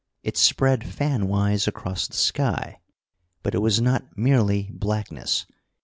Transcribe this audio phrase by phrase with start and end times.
[0.23, 2.79] It spread fanwise across the sky.
[3.43, 5.45] But it was not merely blackness.